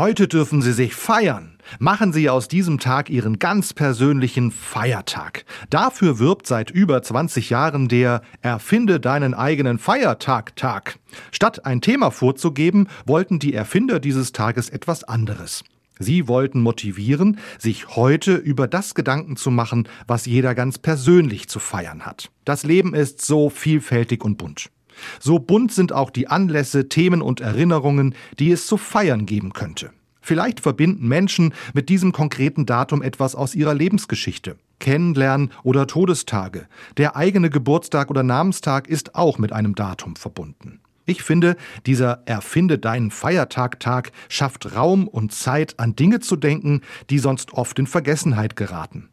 Heute 0.00 0.28
dürfen 0.28 0.62
Sie 0.62 0.72
sich 0.72 0.94
feiern. 0.94 1.58
Machen 1.78 2.14
Sie 2.14 2.30
aus 2.30 2.48
diesem 2.48 2.78
Tag 2.78 3.10
Ihren 3.10 3.38
ganz 3.38 3.74
persönlichen 3.74 4.50
Feiertag. 4.50 5.44
Dafür 5.68 6.18
wirbt 6.18 6.46
seit 6.46 6.70
über 6.70 7.02
20 7.02 7.50
Jahren 7.50 7.86
der 7.86 8.22
Erfinde 8.40 8.98
deinen 8.98 9.34
eigenen 9.34 9.78
Feiertag 9.78 10.56
Tag. 10.56 10.98
Statt 11.32 11.66
ein 11.66 11.82
Thema 11.82 12.10
vorzugeben, 12.12 12.88
wollten 13.04 13.38
die 13.40 13.52
Erfinder 13.52 14.00
dieses 14.00 14.32
Tages 14.32 14.70
etwas 14.70 15.04
anderes. 15.04 15.64
Sie 15.98 16.28
wollten 16.28 16.62
motivieren, 16.62 17.38
sich 17.58 17.94
heute 17.94 18.36
über 18.36 18.68
das 18.68 18.94
Gedanken 18.94 19.36
zu 19.36 19.50
machen, 19.50 19.86
was 20.06 20.24
jeder 20.24 20.54
ganz 20.54 20.78
persönlich 20.78 21.50
zu 21.50 21.58
feiern 21.58 22.06
hat. 22.06 22.30
Das 22.46 22.64
Leben 22.64 22.94
ist 22.94 23.20
so 23.20 23.50
vielfältig 23.50 24.24
und 24.24 24.38
bunt. 24.38 24.70
So 25.18 25.38
bunt 25.38 25.72
sind 25.72 25.92
auch 25.92 26.10
die 26.10 26.28
Anlässe, 26.28 26.88
Themen 26.88 27.22
und 27.22 27.40
Erinnerungen, 27.40 28.14
die 28.38 28.50
es 28.50 28.66
zu 28.66 28.76
feiern 28.76 29.26
geben 29.26 29.52
könnte. 29.52 29.90
Vielleicht 30.20 30.60
verbinden 30.60 31.08
Menschen 31.08 31.54
mit 31.72 31.88
diesem 31.88 32.12
konkreten 32.12 32.66
Datum 32.66 33.02
etwas 33.02 33.34
aus 33.34 33.54
ihrer 33.54 33.74
Lebensgeschichte. 33.74 34.56
Kennenlernen 34.78 35.52
oder 35.62 35.86
Todestage. 35.86 36.66
Der 36.96 37.14
eigene 37.14 37.50
Geburtstag 37.50 38.10
oder 38.10 38.22
Namenstag 38.22 38.88
ist 38.88 39.14
auch 39.14 39.38
mit 39.38 39.52
einem 39.52 39.74
Datum 39.74 40.16
verbunden. 40.16 40.80
Ich 41.04 41.22
finde, 41.22 41.56
dieser 41.86 42.22
Erfinde 42.26 42.78
deinen 42.78 43.10
Feiertag-Tag 43.10 44.12
schafft 44.28 44.74
Raum 44.74 45.08
und 45.08 45.32
Zeit, 45.32 45.78
an 45.78 45.96
Dinge 45.96 46.20
zu 46.20 46.36
denken, 46.36 46.82
die 47.10 47.18
sonst 47.18 47.52
oft 47.52 47.78
in 47.78 47.86
Vergessenheit 47.86 48.56
geraten. 48.56 49.09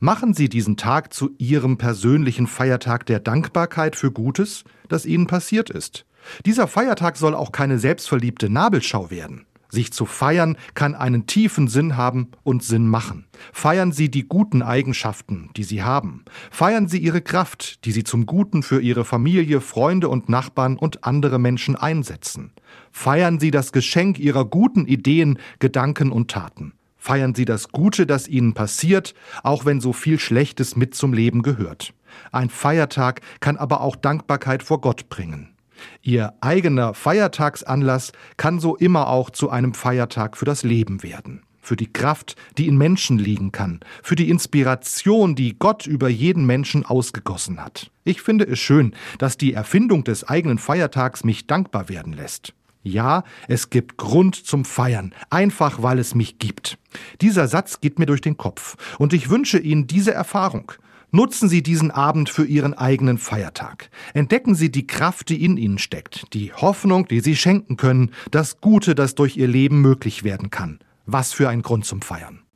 Machen 0.00 0.34
Sie 0.34 0.48
diesen 0.48 0.76
Tag 0.76 1.12
zu 1.12 1.30
Ihrem 1.38 1.78
persönlichen 1.78 2.46
Feiertag 2.46 3.06
der 3.06 3.20
Dankbarkeit 3.20 3.96
für 3.96 4.10
Gutes, 4.10 4.64
das 4.88 5.06
Ihnen 5.06 5.26
passiert 5.26 5.70
ist. 5.70 6.06
Dieser 6.46 6.68
Feiertag 6.68 7.16
soll 7.16 7.34
auch 7.34 7.52
keine 7.52 7.78
selbstverliebte 7.78 8.48
Nabelschau 8.48 9.10
werden. 9.10 9.46
Sich 9.74 9.92
zu 9.92 10.06
feiern 10.06 10.56
kann 10.74 10.94
einen 10.94 11.26
tiefen 11.26 11.66
Sinn 11.66 11.96
haben 11.96 12.28
und 12.44 12.62
Sinn 12.62 12.86
machen. 12.86 13.26
Feiern 13.52 13.90
Sie 13.90 14.08
die 14.08 14.28
guten 14.28 14.62
Eigenschaften, 14.62 15.50
die 15.56 15.64
Sie 15.64 15.82
haben. 15.82 16.24
Feiern 16.52 16.86
Sie 16.86 16.98
Ihre 16.98 17.20
Kraft, 17.20 17.84
die 17.84 17.90
Sie 17.90 18.04
zum 18.04 18.24
Guten 18.24 18.62
für 18.62 18.80
Ihre 18.80 19.04
Familie, 19.04 19.60
Freunde 19.60 20.08
und 20.08 20.28
Nachbarn 20.28 20.76
und 20.76 21.02
andere 21.02 21.40
Menschen 21.40 21.74
einsetzen. 21.74 22.52
Feiern 22.92 23.40
Sie 23.40 23.50
das 23.50 23.72
Geschenk 23.72 24.20
Ihrer 24.20 24.44
guten 24.44 24.86
Ideen, 24.86 25.40
Gedanken 25.58 26.12
und 26.12 26.30
Taten. 26.30 26.74
Feiern 27.04 27.34
Sie 27.34 27.44
das 27.44 27.68
Gute, 27.68 28.06
das 28.06 28.28
Ihnen 28.28 28.54
passiert, 28.54 29.12
auch 29.42 29.66
wenn 29.66 29.78
so 29.78 29.92
viel 29.92 30.18
Schlechtes 30.18 30.74
mit 30.74 30.94
zum 30.94 31.12
Leben 31.12 31.42
gehört. 31.42 31.92
Ein 32.32 32.48
Feiertag 32.48 33.20
kann 33.40 33.58
aber 33.58 33.82
auch 33.82 33.94
Dankbarkeit 33.94 34.62
vor 34.62 34.80
Gott 34.80 35.10
bringen. 35.10 35.54
Ihr 36.00 36.32
eigener 36.40 36.94
Feiertagsanlass 36.94 38.12
kann 38.38 38.58
so 38.58 38.74
immer 38.74 39.08
auch 39.08 39.28
zu 39.28 39.50
einem 39.50 39.74
Feiertag 39.74 40.38
für 40.38 40.46
das 40.46 40.62
Leben 40.62 41.02
werden, 41.02 41.42
für 41.60 41.76
die 41.76 41.92
Kraft, 41.92 42.36
die 42.56 42.68
in 42.68 42.78
Menschen 42.78 43.18
liegen 43.18 43.52
kann, 43.52 43.80
für 44.02 44.16
die 44.16 44.30
Inspiration, 44.30 45.34
die 45.34 45.58
Gott 45.58 45.86
über 45.86 46.08
jeden 46.08 46.46
Menschen 46.46 46.86
ausgegossen 46.86 47.62
hat. 47.62 47.90
Ich 48.04 48.22
finde 48.22 48.46
es 48.46 48.60
schön, 48.60 48.94
dass 49.18 49.36
die 49.36 49.52
Erfindung 49.52 50.04
des 50.04 50.24
eigenen 50.26 50.56
Feiertags 50.56 51.22
mich 51.22 51.46
dankbar 51.46 51.90
werden 51.90 52.14
lässt. 52.14 52.54
Ja, 52.86 53.24
es 53.48 53.70
gibt 53.70 53.96
Grund 53.96 54.36
zum 54.36 54.66
Feiern, 54.66 55.14
einfach 55.30 55.82
weil 55.82 55.98
es 55.98 56.14
mich 56.14 56.38
gibt. 56.38 56.78
Dieser 57.20 57.48
Satz 57.48 57.80
geht 57.80 57.98
mir 57.98 58.06
durch 58.06 58.20
den 58.20 58.36
Kopf 58.36 58.76
und 58.98 59.12
ich 59.12 59.30
wünsche 59.30 59.58
Ihnen 59.58 59.86
diese 59.86 60.12
Erfahrung. 60.12 60.72
Nutzen 61.10 61.48
Sie 61.48 61.62
diesen 61.62 61.90
Abend 61.92 62.28
für 62.28 62.44
Ihren 62.44 62.74
eigenen 62.74 63.18
Feiertag. 63.18 63.88
Entdecken 64.14 64.54
Sie 64.56 64.72
die 64.72 64.86
Kraft, 64.86 65.28
die 65.28 65.44
in 65.44 65.56
Ihnen 65.56 65.78
steckt, 65.78 66.34
die 66.34 66.52
Hoffnung, 66.52 67.06
die 67.06 67.20
Sie 67.20 67.36
schenken 67.36 67.76
können, 67.76 68.10
das 68.32 68.60
Gute, 68.60 68.94
das 68.96 69.14
durch 69.14 69.36
Ihr 69.36 69.46
Leben 69.46 69.80
möglich 69.80 70.24
werden 70.24 70.50
kann. 70.50 70.80
Was 71.06 71.32
für 71.32 71.48
ein 71.48 71.62
Grund 71.62 71.84
zum 71.84 72.02
Feiern. 72.02 72.44